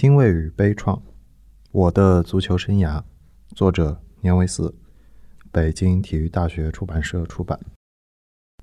[0.00, 1.00] 欣慰与悲怆，
[1.72, 3.02] 我的足球生涯，
[3.56, 4.72] 作者年维斯，
[5.50, 7.58] 北京体育大学出版社出版。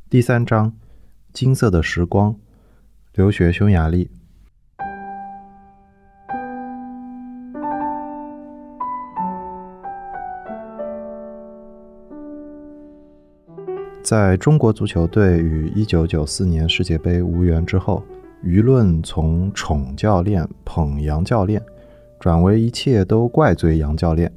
[0.09, 0.71] 第三章：
[1.33, 2.39] 金色的时光，
[3.15, 4.09] 留学匈牙利。
[14.02, 18.02] 在中国足球队与1994年世界杯无缘之后。
[18.46, 21.59] 舆论从宠教练、捧杨教练，
[22.20, 24.32] 转为一切都怪罪杨教练。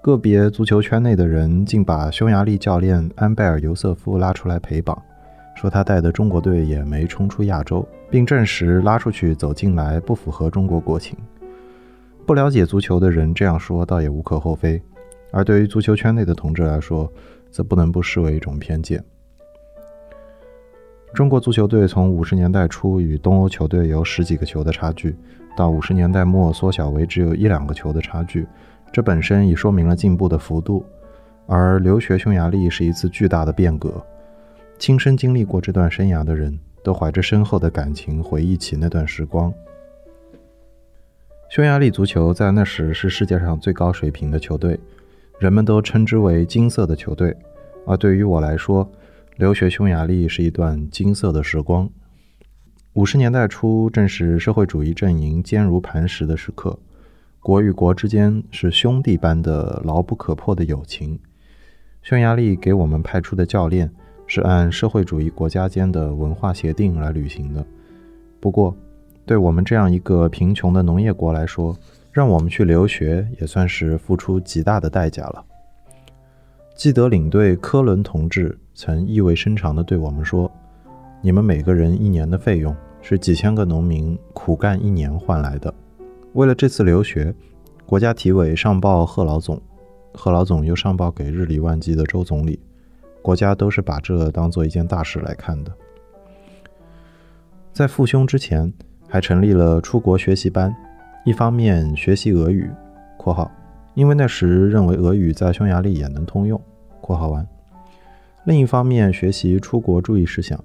[0.00, 4.96] 个别足球圈内的人竟把匈牙利教练安贝尔·尤瑟夫拉出来陪绑，
[5.56, 11.18] 说他带的中国队也没冲出亚洲，并证实拉出去走进来不符合中国国情。
[12.24, 14.80] 不了解足球的人这样说倒也无可厚非，
[15.32, 17.12] 而对于足球圈内的同志来说，
[17.50, 19.04] 则不能不视为一种偏见。
[21.12, 25.14] 中国足球队从五十年代初与东欧球队有十几个球的差距，
[25.56, 28.46] 到五十年代末缩小为只有一两个球的差距，
[28.92, 30.84] 这本身已说明了进步的幅度。
[31.46, 33.92] 而留学匈牙利是一次巨大的变革，
[34.78, 39.52] 亲身经历过这段生涯的人都怀着深厚的感情回忆起那段时光。
[41.48, 44.78] 匈牙利足球在那时是世界上最高水平的球队，
[45.40, 47.36] 人们都称之为“金色的球队”，
[47.84, 48.88] 而对于我来说，
[49.40, 51.88] 留学匈牙利是一段金色的时光。
[52.92, 56.78] 五十年代初，正是社会主义阵营坚如磐石的时刻，
[57.40, 61.18] 国与国之间是兄弟般的牢不可破的友情。
[62.02, 63.90] 匈牙利给我们派出的教练
[64.26, 67.64] 是按社会主义国家间的文化协定来履行的。
[68.40, 68.76] 不过，
[69.24, 71.74] 对我们这样一个贫穷的农业国来说，
[72.12, 75.42] 让我们去留学也算是付出极大的代价了。
[76.76, 78.58] 记得领队科伦同志。
[78.74, 80.50] 曾意味深长地对我们说
[81.20, 85.72] ：“你们每个人一年的费用是几千个农民苦干一年换来的。
[86.32, 87.34] 为了这次留学，
[87.84, 89.60] 国家体委上报贺老总，
[90.14, 92.58] 贺老总又上报给日理万机的周总理，
[93.20, 95.72] 国家都是把这当做一件大事来看的。
[97.72, 98.72] 在复兄之前，
[99.08, 100.74] 还成立了出国学习班，
[101.24, 102.70] 一方面学习俄语
[103.18, 103.50] （括号），
[103.94, 106.60] 因为那时认为俄语在匈牙利也能通用
[107.02, 107.46] （括号完）。”
[108.44, 110.58] 另一方面，学习出国注意事项。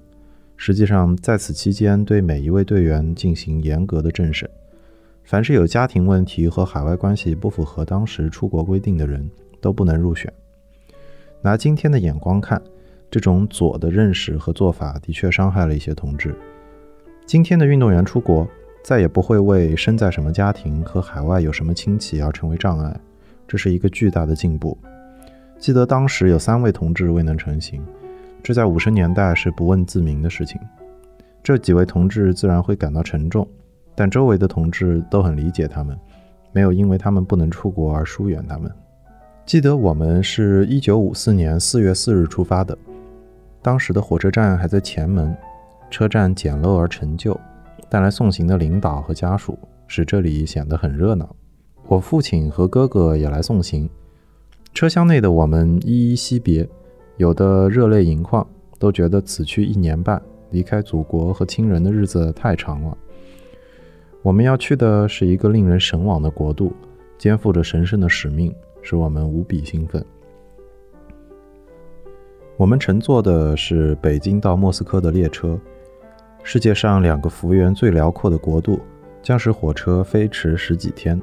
[0.56, 4.50] 实际上，在此期间，对每一位队员进行严格的政审。
[5.26, 10.32] 凡是有家庭问题和海外关系不符合当时出国规定的人，都不能入选。
[11.42, 12.62] 拿今天的眼光看，
[13.12, 16.34] 这种左的认识和做法的确伤害了一些同志。
[17.26, 18.48] 今天的运动员出国，
[18.84, 22.98] 再也不会为生在什么家庭和海外有什么亲戚而成为障碍，
[23.46, 24.78] 这是一个巨大的进步。
[25.66, 27.84] 记得当时有三位同志未能成行，
[28.44, 30.62] 这在五十年代是不问自明的事情。
[31.42, 33.48] 这几位同志自然会感到沉重，
[33.96, 35.98] 但周围的同志都很理解他们，
[36.52, 38.72] 没有因为他们不能出国而疏远他们。
[39.44, 42.78] 记得我们是一九五四年四月四日出发的，
[43.64, 45.36] 当时的火车站还在前门，
[45.90, 47.36] 车站简陋而陈旧，
[47.90, 51.36] 但来送行的领导和家属使这里显得很热闹。
[51.88, 53.90] 我父亲和哥哥也来送行。
[54.76, 56.68] 车厢内的我们依依惜别，
[57.16, 58.46] 有的热泪盈眶，
[58.78, 60.22] 都觉得此去一年半，
[60.52, 62.98] 离开祖国和亲人的日子太长了。
[64.22, 66.74] 我们要去的是一个令人神往的国度，
[67.18, 70.06] 肩负着神圣的使命，使我们无比兴奋。
[72.58, 75.58] 我们乘坐的是北京到莫斯科的列车，
[76.44, 78.82] 世界上两个幅员最辽阔的国度，
[79.24, 81.22] 将使火车飞驰十几天。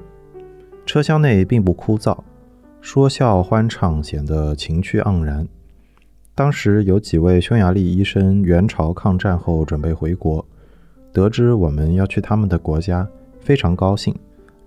[0.86, 2.16] 车厢内并不枯燥。
[2.82, 5.46] 说笑欢畅，显得情趣盎然。
[6.34, 10.44] 当时有几位匈牙利医生援朝抗战后准备回国，
[11.12, 13.08] 得知我们要去他们的国家，
[13.40, 14.12] 非常高兴，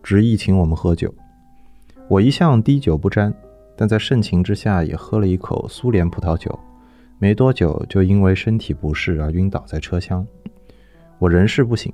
[0.02, 1.14] 执意请我们喝酒。
[2.08, 3.34] 我一向滴酒不沾，
[3.76, 6.58] 但在盛情之下也喝了一口苏联葡萄酒，
[7.20, 10.26] 没多久就因为身体不适而晕倒在车厢。
[11.20, 11.92] 我人事不省，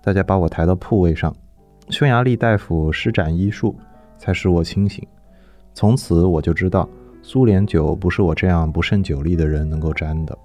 [0.00, 1.34] 大家把我抬到铺位上，
[1.90, 3.76] 匈牙利大夫施展医术，
[4.16, 5.04] 才使我清醒。
[5.74, 6.88] 从此我就知道，
[7.20, 10.38] 苏联酒不是我这样不胜酒力的人能够沾的。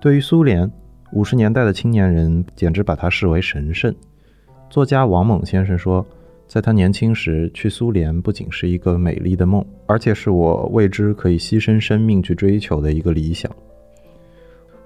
[0.00, 0.70] 对于苏联，
[1.12, 3.94] 五十年代的青年人简直把它视为神圣。
[4.70, 6.04] 作家王猛先生说，
[6.48, 13.50] 在他年轻时去苏联不仅是一个美丽的梦，而且是我为之可以牺牲生命去追求的一个理想。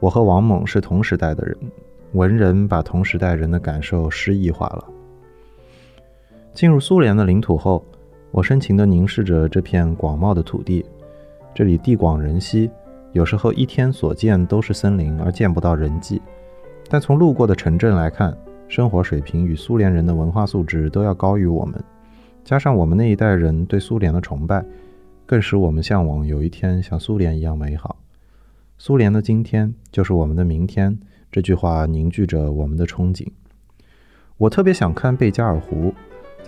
[0.00, 1.56] 我和王猛是同时代的人，
[2.14, 4.84] 文人把同时代人的感受诗意化了。
[6.52, 7.84] 进入苏联的领土后。
[8.32, 10.84] 我深情地凝视着这片广袤的土地，
[11.52, 12.70] 这里地广人稀，
[13.12, 16.22] 有时候一天所见都是森林，而见不到人迹。
[16.88, 18.36] 但从路过的城镇来看，
[18.68, 21.82] 生活水平与苏联人的文化素质都要高于我们，
[22.44, 24.64] 加上我们那一代人对苏联的崇拜，
[25.26, 27.96] 更使我们向往有一天像苏联一样美好。
[28.78, 30.96] 苏联的今天就是我们的明天，
[31.32, 33.26] 这句话凝聚着我们的憧憬。
[34.38, 35.92] 我特别想看贝加尔湖，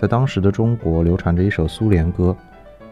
[0.03, 2.35] 在当时的中国流传着一首苏联歌：“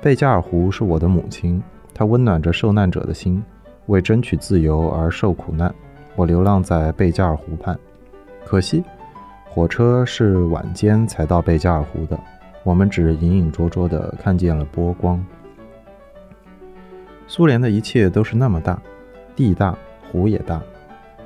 [0.02, 1.62] 贝加尔湖是我的母亲，
[1.94, 3.44] 它温暖着受难者的心，
[3.88, 5.76] 为争取自由而受苦难。
[6.16, 7.78] 我流浪在贝加尔湖畔，
[8.46, 8.82] 可惜
[9.44, 12.18] 火车是晚间才到贝加尔湖的，
[12.64, 15.22] 我们只隐隐绰绰地看见了波光。
[17.28, 18.82] 苏联的一切都是那么大，
[19.36, 19.78] 地大，
[20.10, 20.62] 湖也大，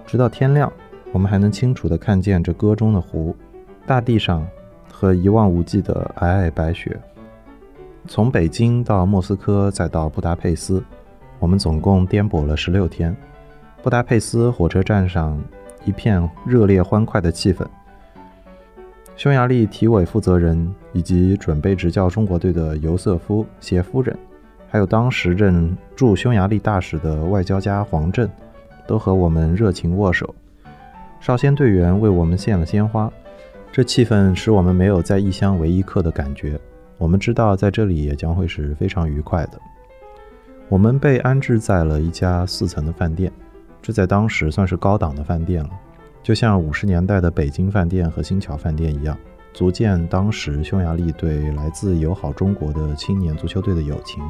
[0.04, 0.74] 直到天亮，
[1.12, 3.36] 我们还能清楚地看见这歌中的湖。”
[3.86, 4.44] 大地上
[4.95, 6.97] 和一望无际的皑皑白雪。
[8.07, 10.81] 从北京到莫斯科，再到布达佩斯，
[11.38, 13.13] 我们总共颠簸了十六天。
[13.83, 15.38] 布达佩斯火车站上
[15.83, 17.65] 一片热烈欢快的气氛。
[19.18, 24.18] 匈牙利体委负责人以及准备执教中国队的尤瑟夫谢夫人，
[24.69, 28.30] 还有当时任驻匈牙利大使的外交家黄振，
[28.88, 30.33] 都和我们热情握手。
[31.19, 33.12] 少先队员为我们献了鲜花。
[33.75, 36.57] 这气氛使我们没有在异乡为异客的感觉。
[36.98, 39.60] 我们知道在这里也将会是非常愉快的。
[40.69, 43.30] 我们被安置在了一家四层的饭店，
[43.81, 45.69] 这在当时算是高档的饭店了，
[46.24, 49.18] 就像五十年代的北京饭店和新桥饭店一样，
[49.51, 54.24] 足见当时匈牙利对来自友好中国的青年足球队的友情。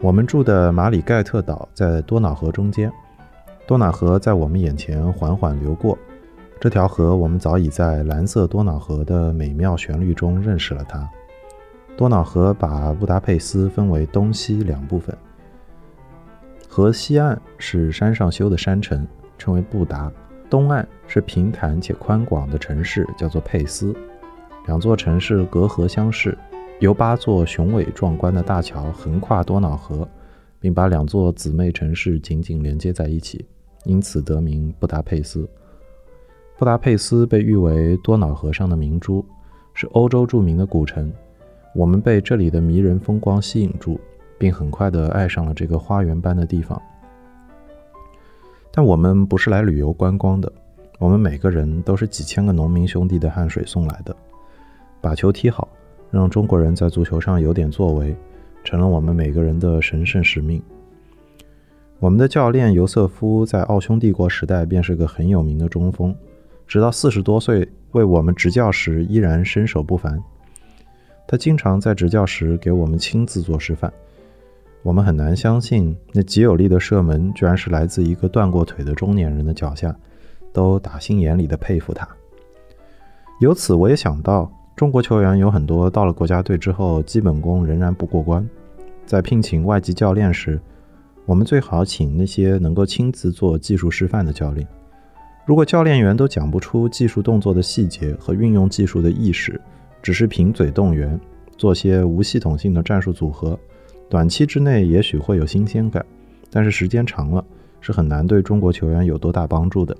[0.00, 2.92] 我们住的马里盖特岛在多瑙河中间，
[3.68, 5.96] 多瑙河在我们眼前缓缓流过。
[6.58, 11.08] 这条河，我们早已在蓝色多瑙河的美妙旋律中认识了它。
[11.98, 15.16] 多瑙河把布达佩斯分为东西两部分，
[16.66, 19.06] 河西岸是山上修的山城，
[19.36, 20.10] 称为布达；
[20.48, 23.94] 东岸是平坦且宽广的城市，叫做佩斯。
[24.66, 26.36] 两座城市隔河相视，
[26.80, 30.08] 由八座雄伟壮观的大桥横跨多瑙河，
[30.58, 33.46] 并把两座姊妹城市紧紧连接在一起，
[33.84, 35.46] 因此得名布达佩斯。
[36.58, 39.22] 布达佩斯被誉为多瑙河上的明珠，
[39.74, 41.12] 是欧洲著名的古城。
[41.74, 44.00] 我们被这里的迷人风光吸引住，
[44.38, 46.80] 并很快地爱上了这个花园般的地方。
[48.72, 50.50] 但我们不是来旅游观光的，
[50.98, 54.16] 我们每个人都是几千个农民兄弟的汗水送来的。
[55.02, 55.68] 把球踢好，
[56.10, 58.16] 让中国人在足球上有点作为，
[58.64, 60.62] 成了我们每个人的神圣使命。
[61.98, 66.16] 我们的教练尤瑟夫在奥匈帝国时代便是个很有名的中锋。
[66.66, 70.22] 直到四十多岁为我们执教时，依然身手不凡。
[71.28, 73.92] 他经常在执教时给我们亲自做示范。
[74.82, 79.94] 我们很难相信，那极有力的射门居然是来自一个断过腿的中年人的脚下，
[80.52, 82.08] 都打心眼里的佩服他。
[83.40, 88.48] 由此，我也想到，中国球员有很多到了国家队之后，基本功仍然不过关。
[89.04, 90.60] 在聘请外籍教练时，
[91.24, 94.66] 我们最好请那些能够亲自做技术示范的教练。
[95.46, 99.58] 如果教练员都讲不出技术动作的细节和运用技术的意识，
[100.02, 101.18] 只是凭嘴动员，
[101.56, 103.56] 做些无系统性的战术组合，
[104.10, 106.04] 短期之内也许会有新鲜感，
[106.50, 107.44] 但是时间长了
[107.80, 109.96] 是很难对中国球员有多大帮助的。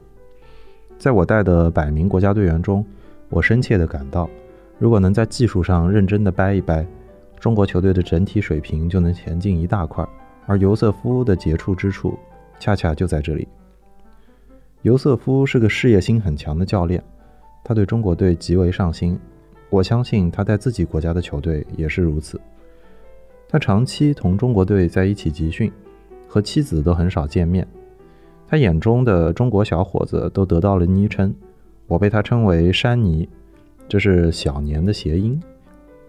[0.98, 2.84] 在我带的百名国家队员中，
[3.28, 4.28] 我深切地感到，
[4.80, 6.84] 如果能在技术上认真地掰一掰，
[7.38, 10.04] 中国球队的整体水平就能前进一大块。
[10.46, 12.18] 而尤瑟夫的杰出之处，
[12.58, 13.46] 恰恰就在这里。
[14.82, 17.02] 尤瑟夫是个事业心很强的教练，
[17.64, 19.18] 他对中国队极为上心。
[19.68, 22.40] 我相信他在自己国家的球队也是如此。
[23.48, 25.72] 他长期同中国队在一起集训，
[26.28, 27.66] 和妻子都很少见面。
[28.46, 31.34] 他眼中的中国小伙子都得到了昵称，
[31.88, 33.28] 我被他称为“山尼”，
[33.88, 35.40] 这是小年的谐音。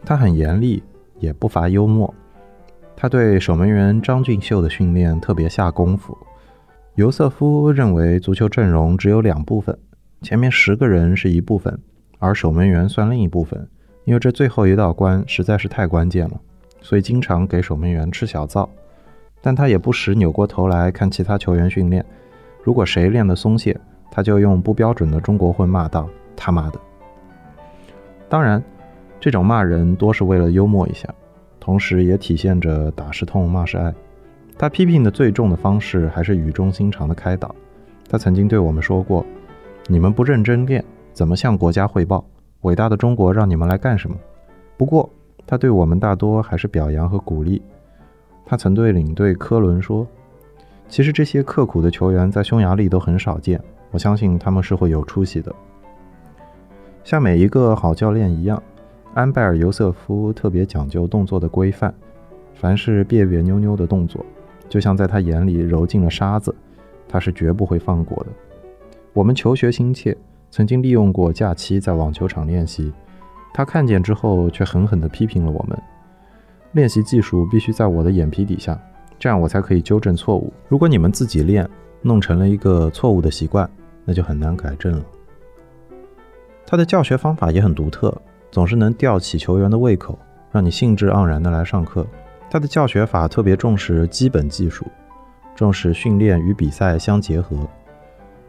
[0.06, 0.84] 他很严厉，
[1.20, 2.14] 也不乏幽默。
[2.96, 6.16] 他对守门员张俊秀的训练特别下功夫。
[6.98, 9.78] 尤瑟夫认为，足球阵容只有两部分，
[10.24, 11.78] 前面十个人是一部分，
[12.18, 13.68] 而守门员算另一部分。
[14.04, 16.42] 因为这最后一道关实在是太关键了，
[16.82, 18.68] 所以经常给守门员吃小灶。
[19.44, 22.04] 但他也不时扭过头来看其他球员训练，
[22.64, 26.80] 如果谁练得松懈，他就用不标准的中国混骂道：“他妈的！”
[28.28, 28.60] 当然，
[29.20, 31.08] 这种骂人多是为了幽默一下，
[31.60, 33.94] 同时也体现着打是痛，骂是爱。
[34.58, 37.54] 他批评的最重的方式还是语重心长的开导。
[38.10, 39.26] 他曾经对我们说过
[39.88, 40.84] ：“你们不认真练，
[41.14, 42.26] 怎么向国家汇报？
[42.62, 44.18] 伟大的中国让你们来干什么？”
[44.78, 45.10] 不过，
[45.46, 47.62] 他对我们大多还是表扬和鼓励。
[48.46, 50.08] 他曾对领队科伦说
[50.90, 53.62] ：“其实这些刻苦的球员在匈牙利都很少见，
[53.92, 55.54] 我相信他们是会有出息的。
[57.04, 58.62] 像每一个好教练一样，
[59.14, 61.94] 安拜尔·尤瑟夫特别讲究动作的规范，
[62.54, 64.26] 凡是别别扭扭的动作，
[64.70, 66.54] 就像在他眼里揉进了沙子，
[67.08, 68.30] 他是绝不会放过的。
[69.14, 70.16] 我们求学心切，
[70.52, 72.92] 曾经利用过假期在网球场练习，
[73.54, 75.78] 他看见之后却狠狠地批评了我们：
[76.74, 78.80] 练习技术必须在我的眼皮底下，
[79.18, 80.54] 这样我才可以纠正错误。
[80.68, 81.68] 如果你们自己练，
[82.02, 83.68] 弄成了一个错误的习惯，
[84.06, 85.04] 那就很难改正了。
[86.66, 88.16] 他的教学方法也很独特，
[88.52, 90.20] 总是能吊起球员的胃口，
[90.52, 92.06] 让你兴致盎然地来上课。
[92.50, 94.86] 他的教学法特别重视基本技术，
[95.56, 97.68] 重视训练与比赛相结合，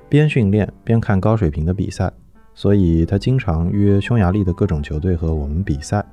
[0.09, 2.13] 边训练边看高水平的比赛。
[2.55, 6.05] 所以他经常约匈牙利的各种球队和我们比赛，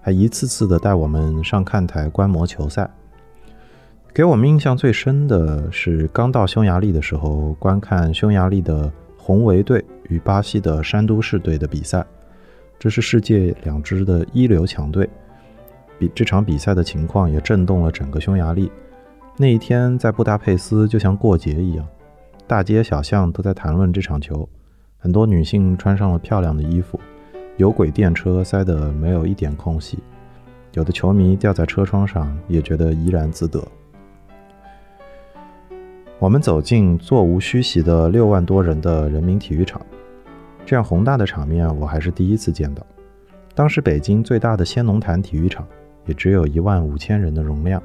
[0.00, 2.90] 还一次次的带我们上看台观摩球赛。
[4.12, 8.92] 给我们印象最深的是刚到匈牙利的时候，观看匈牙利的。
[9.18, 12.06] 红维队与巴西的山都市队的比赛，
[12.78, 15.10] 这是世界两支的一流强队。
[15.98, 18.70] 比这场比赛的情况也震动了整个匈牙利。
[19.36, 21.86] 那一天在布达佩斯就像过节一样，
[22.46, 24.48] 大街小巷都在谈论这场球。
[24.98, 26.98] 很多女性穿上了漂亮的衣服，
[27.56, 29.98] 有轨电车塞得没有一点空隙，
[30.72, 33.62] 有的球迷吊在车窗上也觉得怡然自得。
[36.18, 39.80] 我们走进座无虚席的六万多人的人民体育场，
[40.64, 42.84] 这样宏大的场面我还是第一次见到。
[43.54, 45.66] 当时北京最大的先农坛体育场
[46.06, 47.82] 也只有一万五千人的容量。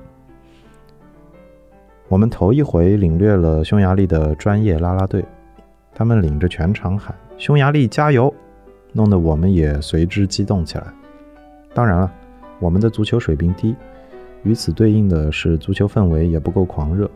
[2.07, 5.23] 我们头一回领略了匈牙利的专业啦啦队，
[5.93, 8.33] 他们领着全场喊“匈牙利加油”，
[8.91, 10.85] 弄得我们也随之激动起来。
[11.73, 12.11] 当然了，
[12.59, 13.75] 我们的足球水平低，
[14.43, 17.09] 与此对应的是足球氛围也不够狂热。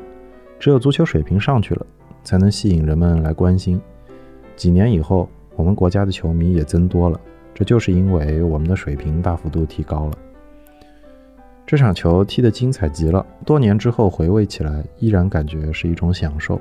[0.57, 1.85] 只有足球水平上去了，
[2.23, 3.81] 才能吸引人们来关心。
[4.55, 7.19] 几年以后，我们国家的球迷也增多了，
[7.53, 10.17] 这就是因为我们的水平大幅度提高了。
[11.65, 16.59] 这场球踢得精彩极了，多年之后回味起来，依然感觉是一种享受。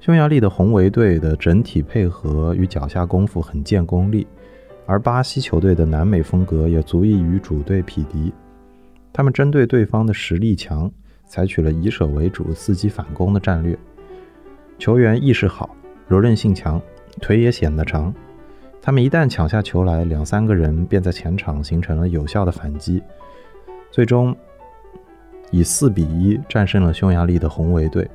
[0.00, 4.26] 匈牙利的红维队的整体配合与脚下功夫很见功力，
[4.86, 8.32] 而巴西球队的南美风格也足以与主队匹敌。
[9.12, 10.90] 他们针对对方的实力强。
[11.30, 13.78] 采取了以守为主、伺机反攻的战略，
[14.78, 16.80] 球员意识好，柔韧性强，
[17.20, 18.14] 腿也显得长。
[18.88, 23.02] 他们一旦抢下球来，两三个人便在前场形成了有效的反击，
[23.90, 24.34] 最终
[25.50, 28.10] 以四比一战胜了匈牙利的红卫队。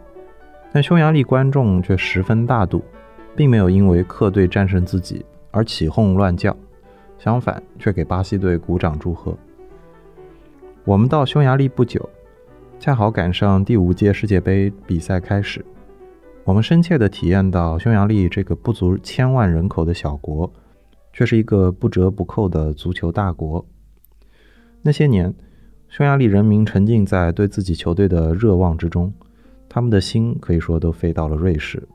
[0.71, 2.83] 但匈牙利观众却十分大度，
[3.35, 6.57] 并没有因为客队战胜自己而起哄乱叫，
[7.19, 9.37] 相反，却给巴西队鼓掌祝贺。
[10.85, 12.09] 我们到匈牙利不久。
[12.79, 15.63] 恰好赶上第五届世界杯比赛开始，
[16.43, 20.51] 我们深切地体验到匈牙利这个不足千万人口的小国，
[21.13, 23.65] 却是一个不折不扣的足球大国。
[24.81, 25.33] 那些年，
[25.87, 29.13] 匈牙利人民沉浸在对自己球队的热望之中，
[29.69, 31.87] 他们的心可以说都飞到了瑞士。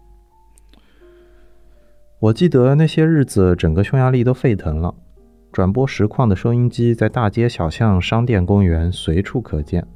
[2.21, 4.95] 我记得那些日子，整个匈牙利都沸腾了，
[5.53, 9.87] 转播实况的收音机在大街小巷、商店、公园随处可见。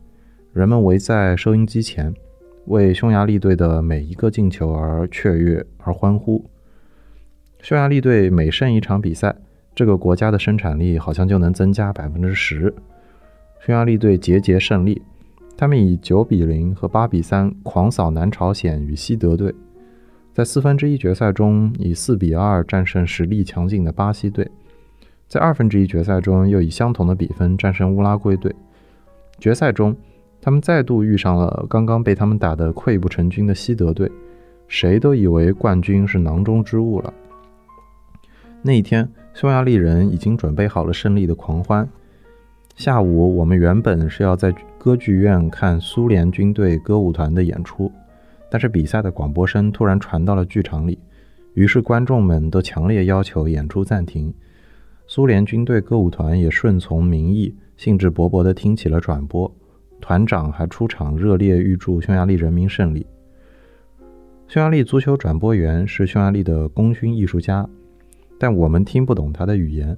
[0.52, 2.14] 人们围在收音机前，
[2.66, 6.44] 为匈牙利队的每一个进球而雀跃而欢呼。
[7.62, 9.33] 匈牙利队每胜一场比赛，
[9.73, 12.75] 这个国家的生产力好像就能增加百分之十。
[13.61, 15.00] 匈牙利队节节胜利，
[15.57, 19.54] 他们以九比零和八比三狂扫南朝鲜与西德队，
[20.35, 24.50] 在四分之一决赛中以四比二战胜实力强劲的巴西队，
[25.28, 28.52] 在二分之一决赛中又以相同的比分战胜乌拉圭队，
[29.38, 29.97] 决赛中。
[30.40, 34.11] 他们再度遇上了刚刚被他们打得溃不成军的西德队，
[34.66, 37.14] 谁都以为冠军是囊中之物了。
[38.64, 41.87] 那一天，匈牙利人已经准备好了胜利的狂欢。
[42.76, 47.90] 下午，我们原本是要在歌剧院看苏联军队歌舞团的演出，
[48.49, 50.97] 但是比赛的广播声突然传到了剧场里，
[51.54, 54.33] 于是观众们都强烈要求演出暂停。
[55.09, 59.52] 苏联军队歌舞团也顺从民意，兴致勃勃地听起了转播。
[60.00, 63.04] 团长还出场热烈预祝匈牙利人民胜利。
[64.47, 67.69] 匈牙利足球转播员是匈牙利的功勋艺术家，
[68.42, 69.96] 但我们听不懂他的语言。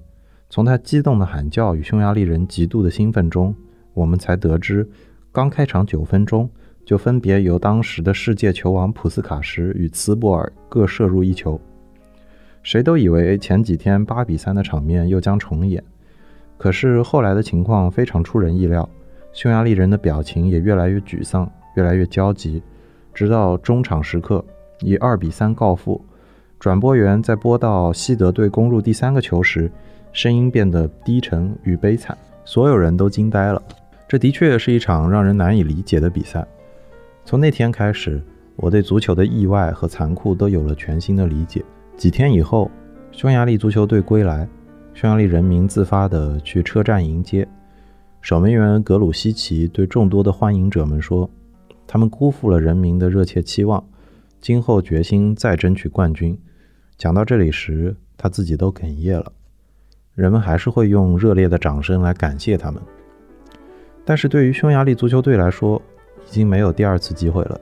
[0.51, 3.55] 从他激动的喊叫与匈牙利人极度的兴奋中，
[3.95, 4.87] 我们才得知，
[5.33, 6.47] 刚开场九分钟
[6.85, 11.59] 就分别由当时的世界球王普斯卡什与茨博尔各射入一球。
[12.63, 15.83] 谁都以为前几天八比三的场面又将重演，
[16.59, 18.87] 可是后来的情况非常出人意料。
[19.33, 22.63] 匈牙利人的表情也越来越沮丧，越来越焦急，
[23.15, 24.45] 直到中场时刻，
[24.81, 26.05] 以二比三告负。
[26.65, 29.71] 转播员在播到西德队攻入第三个球时，
[30.15, 33.63] 声音变得低沉与悲惨，所有人都惊呆了。
[34.09, 36.43] 这的确是一场让人难以理解的比赛。
[37.23, 38.19] 从那天开始，
[38.57, 41.63] 我对足球的意外和残酷都有了全新的理解。
[41.99, 42.71] 几天以后，
[43.13, 44.49] 匈牙利足球队归来，
[44.95, 47.47] 匈牙利人民自发地去车站迎接。
[48.23, 51.29] 守门员格鲁西奇对众多的欢迎者们说
[51.87, 53.85] ：“他们辜负了人民的热切期望，
[54.41, 56.35] 今后决心再争取冠军。”
[56.97, 59.33] 讲到这里时，他自己都哽咽了。
[60.15, 62.81] 人们还是会用热烈的掌声来感谢他们。
[64.05, 65.81] 但是对于匈牙利足球队来说，
[66.27, 67.61] 已经没有第二次机会了。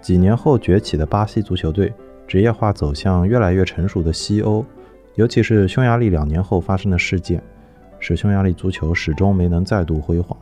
[0.00, 1.92] 几年后崛起的巴西足球队，
[2.26, 4.64] 职业化走向越来越成熟的西欧，
[5.14, 7.42] 尤其是匈牙利两年后发生的事件。
[7.98, 10.36] 使匈牙利足球始终没能再度辉煌。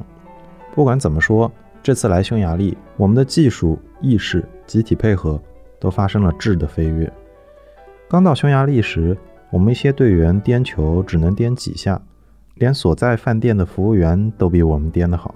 [0.74, 1.50] 不管怎么说，
[1.84, 5.40] 这次来匈牙利，我们的技术、意识、集体配合
[5.78, 7.10] 都发生了质的飞跃。
[8.14, 9.18] 刚到匈牙利时，
[9.50, 12.00] 我们一些队员颠球只能颠几下，
[12.54, 15.34] 连所在饭店的服务员都比我们颠得好。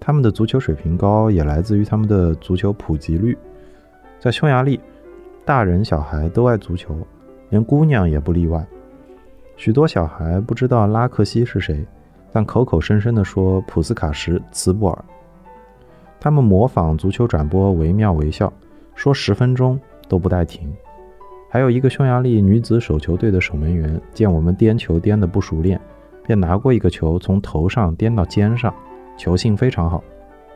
[0.00, 3.38] 他们的足球水平高，也来自于他们的足球普及率。
[4.18, 4.80] 在匈牙利，
[5.44, 6.98] 大人小孩都爱足球，
[7.50, 8.66] 连姑娘也不例外。
[9.56, 11.86] 许多小孩不知道拉克西是谁，
[12.32, 15.04] 但口口声声地说普斯卡什、茨布尔。
[16.18, 18.52] 他们模仿足球转播惟妙惟肖，
[18.96, 20.74] 说十分钟都不带停。
[21.54, 25.80] 还有一个匈牙利女子手球队的守门员，见我们颠球颠得不熟练，
[26.26, 28.74] 便拿过一个球从头上颠到肩上，
[29.16, 30.02] 球性非常好，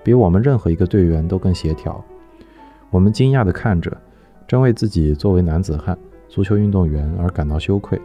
[0.02, 2.05] 比我们任何一个队员都更协调。
[2.90, 3.97] 我们惊讶地看着，
[4.45, 5.97] 真为自己作为男子汉、
[6.28, 7.97] 足球运动员而感到羞愧。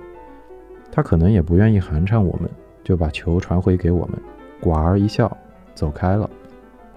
[0.92, 2.48] 他可能也不愿意寒碜我们，
[2.84, 4.20] 就把球传回给我们，
[4.62, 5.36] 寡儿一笑，
[5.74, 6.30] 走开了。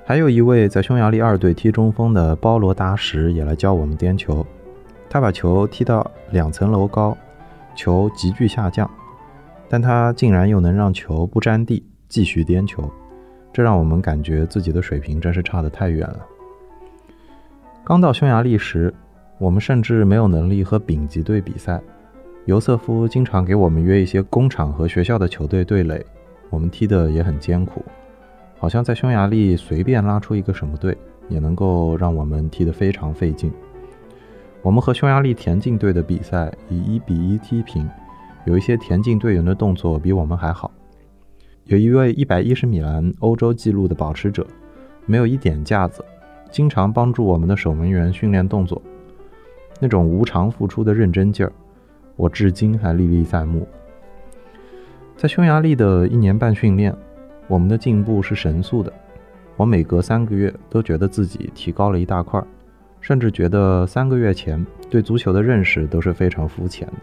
[0.05, 4.47] 还有一位在匈牙利二队踢中锋的包罗达什也来教我们颠球。
[5.09, 7.17] 他把球踢到两层楼高，
[7.75, 8.91] 球急剧下降，
[9.69, 12.91] 但他竟然又能让球不沾地，继续颠球，
[13.53, 16.27] 这让我们感觉自己的水平真是差得太远了。
[17.85, 18.93] 刚到匈牙利时，
[19.39, 21.81] 我们甚至没有能力和丙级队比赛。
[22.45, 26.05] 尤瑟夫经常给我们约一些工厂和学校的球队对垒，
[26.49, 27.85] 我们踢得也很艰苦，
[28.59, 30.97] 好像在匈牙利随便拉出一个什么队，
[31.29, 33.53] 也能够让我们踢得非常费劲。
[34.67, 37.89] 我们和匈牙利田径队的比赛以一比一踢平，
[38.47, 40.69] 有一些田径队员的动作比我们还好。
[41.67, 44.45] 有一位一百一十米栏欧洲纪录的保持者，
[45.07, 46.05] 没有一点架子，
[46.51, 48.83] 经常帮助我们的守门员训练动作，
[49.79, 51.53] 那种无偿付出的认真劲儿。
[52.17, 53.69] 我至今还历历在目。
[55.17, 56.93] 在匈牙利的一年半训练，
[57.47, 58.93] 我们的进步是神速的。
[59.57, 62.43] 我每隔三个月都觉得自己提高了一大块，
[63.07, 66.95] 甚至觉得三个月前对足球的认识都是非常肤浅的。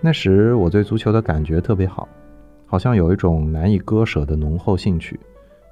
[0.00, 2.08] 那时我对足球的感觉特别好，
[2.66, 5.16] 好像有一种难以割舍的浓厚兴趣。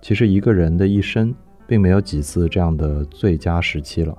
[0.01, 1.35] 其实一个人的一生
[1.67, 4.17] 并没有几次这样的最佳时期了。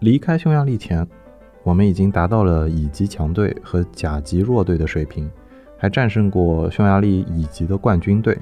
[0.00, 1.06] 离开匈牙利前。
[1.64, 5.30] 我们已经达到了乙级强队和甲级弱队的水平，
[5.76, 8.38] 还战胜过匈牙利乙级的冠军队。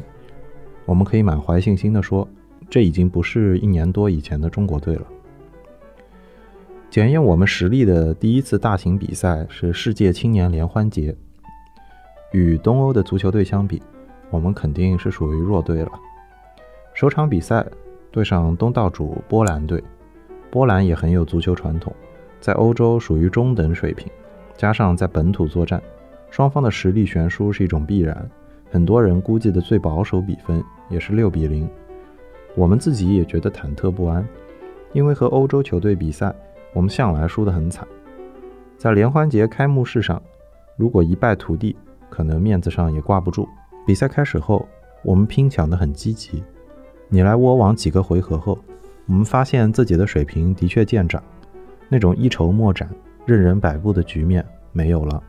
[0.84, 2.28] 我们可以满怀信心地说，
[2.70, 5.02] 这已经不是一年多以前的中国队了。
[6.96, 11.14] 检验我们实力的第一次大型比赛是世界青年联欢节。
[12.32, 13.82] 与东欧的足球队相比，
[14.30, 15.92] 我们肯定是属于弱队了。
[16.94, 17.66] 首场比赛
[18.10, 19.84] 对上东道主波兰队，
[20.50, 21.92] 波兰也很有足球传统。
[22.40, 24.10] 在欧洲属于中等水平，
[24.56, 25.78] 加上在本土作战，
[26.30, 28.26] 双方的实力悬殊是一种必然。
[28.70, 31.68] 很多人估计的最保守比分也是六比零。
[32.54, 34.26] 我们自己也觉得忐忑不安，
[34.94, 36.34] 因为和欧洲球队比赛，
[36.72, 37.86] 我们向来输得很惨。
[38.76, 40.22] 在联欢节开幕式上，
[40.76, 41.74] 如果一败涂地，
[42.10, 43.48] 可能面子上也挂不住。
[43.86, 44.66] 比赛开始后，
[45.02, 46.42] 我们拼抢得很积极。
[47.08, 48.58] 你来我往几个回合后，
[49.06, 51.22] 我们发现自己的水平的确见长。
[51.88, 52.88] 那种一筹莫展、
[53.24, 55.22] 任人摆布的局面没有了。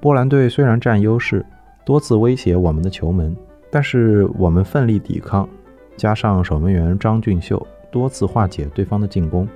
[0.00, 1.44] 波兰队虽然占优势，
[1.84, 3.36] 多次威胁我们的球门，
[3.70, 5.48] 但是我们奋力抵抗，
[5.96, 9.46] 加上守门员张俊秀多次化解对方的进攻，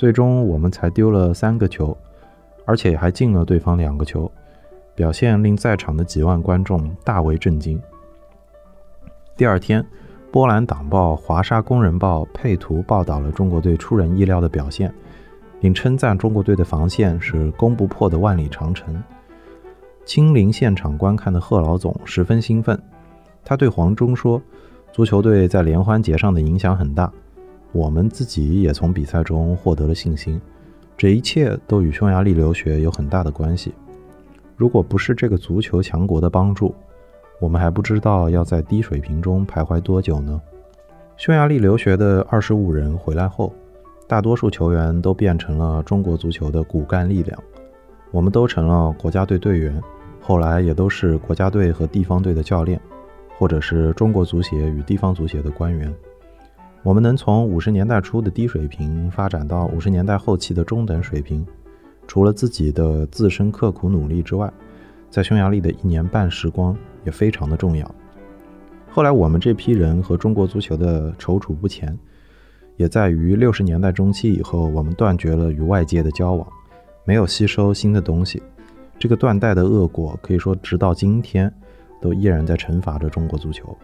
[0.00, 1.94] 最终我们才丢了三个球，
[2.64, 4.32] 而且还进了对方两个球，
[4.94, 7.78] 表现令在场的几万观众大为震惊。
[9.36, 9.84] 第二天，
[10.30, 14.90] 波兰党报《华沙工人报》配图报道了中国队出人意料的表现。
[15.60, 19.02] 并称赞中国队的防线是攻不破的万里长城。
[20.06, 22.82] 亲临现场观看的贺老总十分兴奋，
[23.44, 24.40] 他对黄忠说
[24.92, 27.12] ：“足球队在联欢节上的影响很大，
[27.72, 30.40] 我们自己也从比赛中获得了信心。
[30.96, 33.72] 这一切都与匈牙利留学有很大的关系。
[34.56, 36.74] 如果不是这个足球强国的帮助，
[37.40, 40.38] 我们还不知道要在低水平中徘徊多久呢。
[41.16, 43.52] 匈牙利留学的二十五人回来后，
[44.06, 47.42] 大多数球员都变成了中国足球的骨干力量。
[48.10, 49.80] 我们都成了国家队队员，
[50.20, 52.78] 后来也都是国家队和地方队的教练，
[53.38, 55.94] 或者是中国足协与地方足协的官员。
[56.82, 61.46] 我们能从五十年代初的低水平发展到五十年代后期的中等水平，
[62.06, 64.52] 除了自己的自身刻苦努力之外，
[65.10, 66.76] 在匈牙利的一年半时光。
[67.02, 67.94] 也非常的重要。
[68.90, 71.98] 后来我们这批人和中国足球的踌躇不前，
[72.76, 76.46] 也在于六十年代中期以后，我们断绝了与外界的交往，
[77.06, 78.42] 没有吸收新的东西。
[78.98, 81.50] 这个断代的恶果，可以说直到今天，
[82.02, 83.74] 都依然在惩罚着中国足球。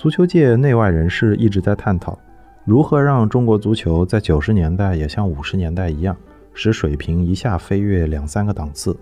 [0.00, 2.18] 足球界内外人士一直在探讨，
[2.64, 6.16] 如何让中国足球在九十年代也像五十年代一样，
[6.54, 8.96] 使水平一下飞跃两三个档次。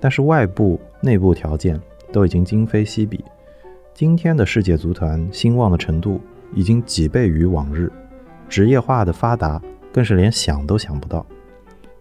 [0.00, 1.78] 但是外部、内部条件
[2.10, 3.22] 都已经今非昔比。
[3.92, 6.22] 今天的世界足坛兴旺的程度
[6.54, 7.92] 已经几倍于往日，
[8.48, 9.60] 职业化的发达
[9.92, 11.26] 更是连想都想不到。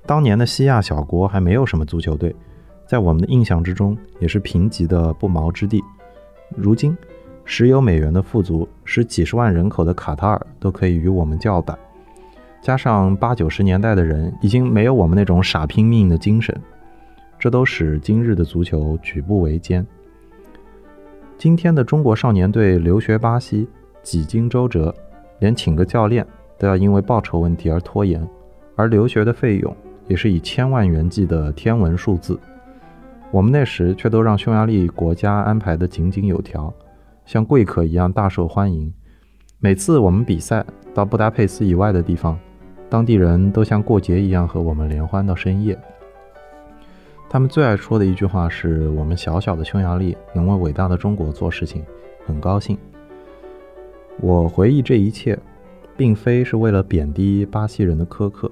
[0.05, 2.33] 当年的西亚小国还没有什么足球队，
[2.85, 5.83] 在我们的印象之中也是贫瘠的不毛之地。
[6.55, 6.97] 如今，
[7.49, 11.79] 石油美元的富足使几十万人口的卡塔尔都可以与我们叫板，
[12.61, 16.53] 加上八九十年代的人已经没有我们那种傻拼命的精神。
[17.39, 19.87] 这都使今日的足球举步维艰。
[21.37, 23.65] 今天的中国少年队留学巴西，
[24.03, 24.93] 几经周折，
[25.39, 28.27] 连请个教练都要因为报酬问题而拖延，
[28.75, 29.73] 而留学的费用
[30.07, 32.37] 也是以千万元计的天文数字。
[33.31, 36.73] 我们那时却都让匈牙利国家安排得井井有条，
[37.27, 38.91] 像贵客一样大受欢迎。
[39.59, 42.39] 每次我们比赛到布达佩斯以外的地方，
[42.89, 45.77] 当地人都像过节一样和我们联欢到深夜。
[47.29, 51.83] 他们最爱说的一句话是：“我们小小的匈牙利能为伟大的中国做事情，
[52.25, 52.77] 很高兴。”
[54.21, 55.37] 我回忆这一切，
[55.97, 58.49] 并非是为了贬低巴西人的苛刻，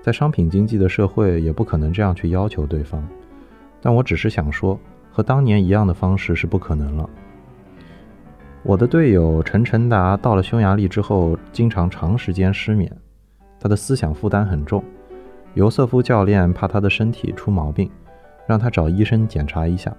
[0.00, 3.06] 在商品经济的社会也不可能这样去要求对方。
[3.80, 4.76] 但我只是想说，
[5.12, 7.08] 和当年一样的方式是不可能了。
[8.64, 12.96] 我的队友陈晨达到了匈牙利之后，经常长时间失眠，
[13.58, 14.82] 他的思想负担很重。
[15.54, 17.90] 尤瑟夫教练怕他的身体出毛病，
[18.46, 19.92] 让他找医生检查一下，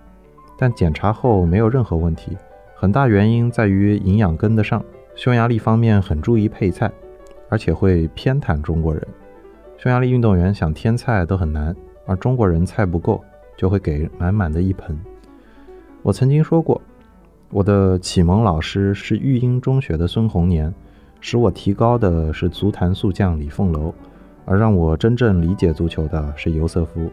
[0.57, 2.37] 但检查后没有任何问题。
[2.73, 4.81] 很大原因在于营养跟得上。
[5.15, 6.89] 匈牙利方面很注意配菜，
[7.49, 9.05] 而且会偏袒中国人。
[9.77, 11.75] 匈牙利运动员想添菜都很难，
[12.07, 13.21] 而中国人菜不够
[13.57, 14.97] 就会给满满的一盆。
[16.01, 16.81] 我曾经说过，
[17.53, 20.73] 我的启蒙老师是育英中学的孙红年，
[21.21, 23.93] 使我提高的是足坛速将李凤楼。
[24.43, 27.11] 而让我真正理解足球的是尤瑟夫。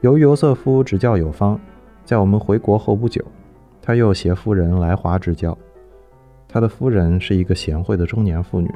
[0.00, 1.60] 由于尤瑟夫执教有方，
[2.04, 3.20] 在我们回国后不久，
[3.82, 5.58] 他又携夫人来华执教。
[6.46, 8.70] 他的夫人是一个贤惠的中年妇女。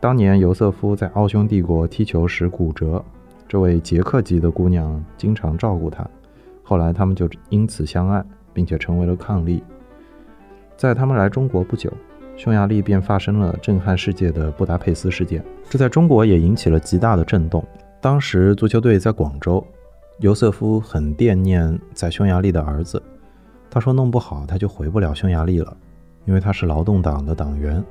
[0.00, 3.02] 当年尤瑟夫在奥匈帝国踢球时骨折，
[3.48, 6.06] 这位捷克籍的姑娘经常照顾他。
[6.62, 8.22] 后来他们就因此相爱，
[8.52, 9.62] 并且成为了伉俪。
[10.76, 11.92] 在他们来中国不久。
[12.36, 17.62] 匈牙利便发生了震撼世界的布达佩斯事件，这在中国也引起了极大的震动。
[18.00, 19.62] 当时足球队在广州，
[20.20, 23.02] 尤瑟夫很惦念在匈牙利的儿子，
[23.68, 25.76] 他说弄不好他就回不了匈牙利了，
[26.24, 27.84] 因为他是劳动党的党员。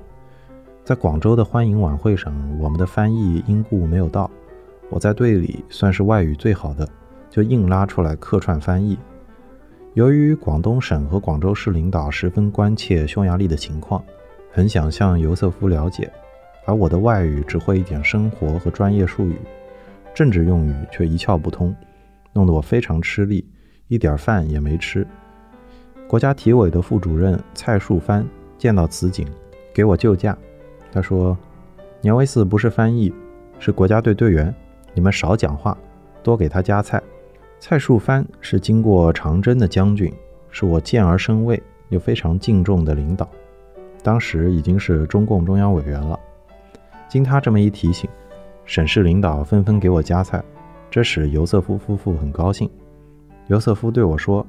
[0.84, 4.32] 在广州的欢迎晚会上，我们的翻译因故没有到，
[4.90, 6.90] 我在队里算是外语最好的，
[7.30, 8.98] 就硬拉出来客串翻译。
[9.96, 14.04] 由于广东省和广州市领导十分关切匈牙利的情况。
[14.52, 16.12] 很想向尤瑟夫了解，
[16.66, 19.38] 而我的外语只会一点生活和专业术语，
[20.14, 21.74] 政治用语却一窍不通，
[22.34, 23.48] 弄得我非常吃力，
[23.88, 25.06] 一点饭也没吃。
[26.08, 29.28] 国家体委的副主任蔡树帆见到此景，
[29.72, 30.36] 给我救驾。
[30.92, 31.38] 他说
[32.02, 33.14] ：“年维四不是翻译，
[33.60, 34.54] 是国家队队员，
[34.96, 35.78] 你们少讲话，
[36.24, 37.02] 多给他夹菜。”
[37.60, 40.12] 蔡树藩是经过长征的将军，
[40.50, 43.28] 是我见而生畏又非常敬重的领导。
[44.02, 46.18] 当时已经是中共中央委员了，
[47.10, 48.10] 经他这么一提醒，
[48.64, 50.42] 省市领导纷纷给我夹菜，
[50.90, 52.70] 这使尤瑟夫夫妇很高兴。
[53.48, 54.46] 尤瑟夫对我说：“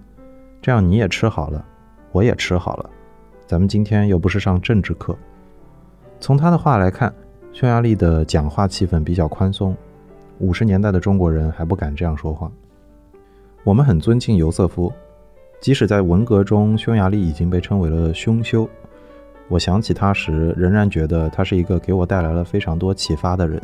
[0.63, 1.65] 这样你也吃好了，
[2.13, 2.89] 我也吃好了，
[3.45, 5.19] 咱们今天又不是上政治课。”
[6.21, 7.13] 从他的话来看，
[7.53, 9.77] 匈牙利的讲话气氛比较宽松，
[10.39, 12.49] 五十年代的中国人还不敢这样说话。
[13.63, 14.91] 我们很尊敬尤瑟夫，
[15.61, 18.69] 即使在文革中，匈牙利已经被称为了“匈修”。
[19.49, 23.61] 我想起他时，仍然觉得他是一个给我带来了非常多启发的人。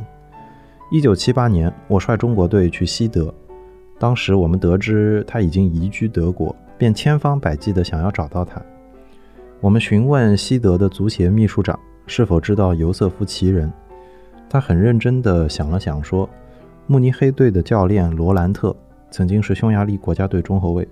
[0.90, 3.32] 一九七八年，我率中国队去西德，
[3.98, 8.60] 当时我们得知他已经移居德国，便千方百计地想要找到他。
[9.60, 13.72] 我们询问西德的足协秘书长是否知道尤瑟夫奇人，
[14.50, 16.28] 他很认真地想了想，说
[16.86, 18.76] ：“慕尼黑队的教练罗兰特
[19.10, 20.86] 曾经是匈牙利国家队中后卫，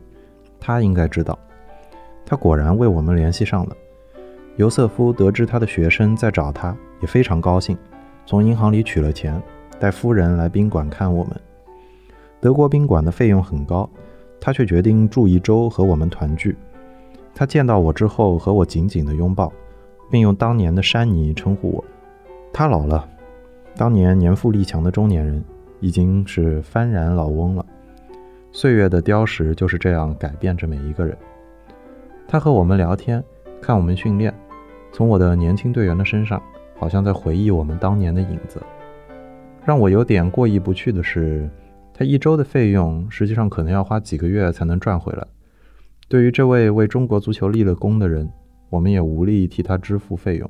[0.61, 1.38] 他应该知道。”
[2.27, 3.77] 他果然为我们联系上了。
[4.57, 7.77] 尤瑟夫得知他的学生在找他，也非常高兴，
[8.24, 9.42] 从银行里取了钱，
[9.79, 11.38] 带夫人来宾馆看我们。
[12.40, 13.88] 德国宾馆的费用很高，
[14.40, 16.57] 他却决定住一周和我们团聚。
[17.35, 19.53] 他见到我之后，和我紧紧地拥抱，
[20.11, 21.85] 并用当年的山尼称呼我。
[22.53, 23.07] 他老了，
[23.77, 25.44] 当年年富力强的中年人，
[25.81, 27.66] 已经是幡然老翁了。
[28.57, 31.19] 岁月的雕石就是这样改变着每一个人。
[32.29, 33.23] 他和我们聊天，
[33.61, 34.33] 看我们训练。
[34.93, 36.40] 从我的年轻队员的身上，
[36.79, 38.62] 好像在回忆我们当年的影子。
[39.64, 41.51] 让我有点过意不去的是，
[41.93, 45.27] 他一周的费用实际上可能要花几个月才能赚回来。
[46.07, 48.31] 对于这位为中国足球立了功的人，
[48.71, 50.49] 我们也无力替他支付费用。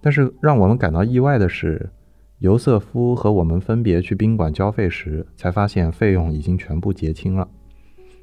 [0.00, 1.90] 但是让我们感到意外的是，
[2.40, 7.46] 尤瑟夫和我们分别去宾馆交费时，才发现费用已经全部结清了。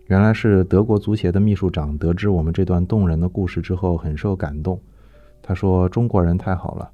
[0.08, 4.82] 原来是德国足协的秘书长得知我们这段动人的故事之后，很受感动。
[5.44, 6.90] 他说：“中国人太好了，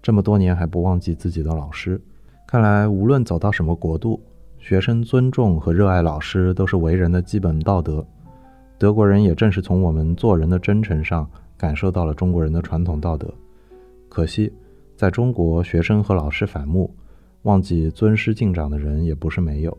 [0.00, 2.00] 这么多年还不忘记自己的老师。
[2.46, 4.18] 看来无论走到什么国度，
[4.58, 8.02] 学生尊重和热爱老师都是为人的基本道德。
[8.78, 13.32] 德国人也正是从我们做人的真诚上感受到了中国人的传统道德。
[14.08, 14.50] 可惜，
[15.04, 16.90] 在中国，学生和老师反目，
[17.42, 19.76] 忘记尊师敬长的人也不是没有。”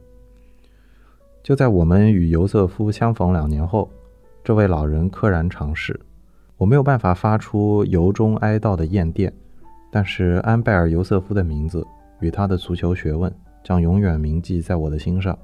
[1.41, 3.89] 就在我们与尤瑟夫相逢两年后，
[4.43, 5.99] 这位老人溘然长逝。
[6.57, 9.33] 我没有办法发出由衷哀悼的唁电，
[9.91, 11.83] 但是安贝尔·尤瑟夫的名字
[12.19, 13.33] 与他的足球学问
[13.63, 15.35] 将永远铭记在我的心上。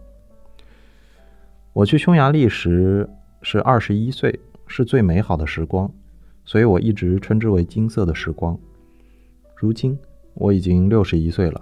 [1.73, 3.09] 我去匈牙利时
[3.41, 5.91] 是二十一岁，是最美好的时光，
[6.45, 8.55] 所以我一直称之为金色的时光。
[9.61, 9.95] 如今
[10.33, 11.61] 我已经六十一岁了，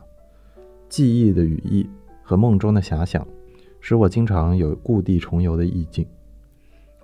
[0.87, 1.85] 记忆的羽翼
[2.23, 3.27] 和梦中的遐想。
[3.81, 6.07] 使我经常有故地重游的意境。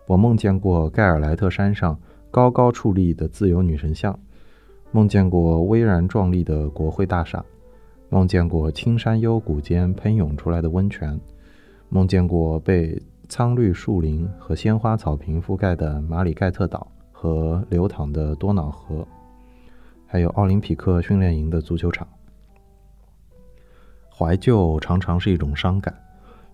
[0.08, 2.00] 我梦见过盖尔莱特山上
[2.32, 4.18] 高高矗立的自由女神像，
[4.94, 7.44] 梦见过巍然壮丽的国会大厦，
[8.08, 11.20] 梦见过青山幽谷间喷涌出来的温泉，
[11.90, 19.06] 梦见过被苍绿树林和鲜花草坪覆盖的马里盖特岛和流淌的多瑙河，
[20.16, 22.08] 还有奥林匹克训练营的足球场。
[24.10, 25.94] 怀旧常常是一种伤感。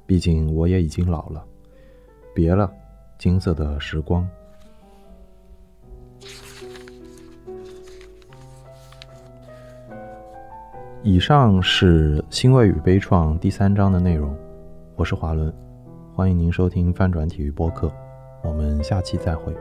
[0.07, 1.45] 毕竟我也已经老了，
[2.33, 2.73] 别了，
[3.19, 4.27] 金色的时光。
[11.03, 14.35] 以上是《欣慰与悲怆》第三章的内容。
[14.95, 15.53] 我是华伦，
[16.15, 17.93] 欢迎您收听翻转体育播客，
[18.41, 19.55] 我们下期再会。